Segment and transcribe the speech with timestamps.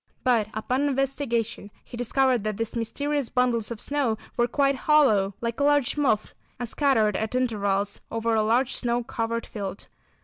[0.23, 5.59] But upon investigation he discovered that these mysterious bundles of snow were quite hollow, like
[5.59, 9.87] a large muff, and scattered at intervals over a large snow covered field.